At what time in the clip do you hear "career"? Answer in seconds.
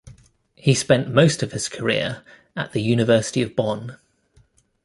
1.69-2.23